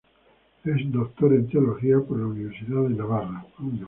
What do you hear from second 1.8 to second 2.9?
por la Universidad de